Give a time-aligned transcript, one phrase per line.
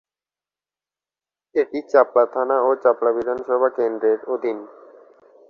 [1.55, 4.57] এটি চাপড়া থানা ও চাপড়া বিধানসভা কেন্দ্রের অধীন।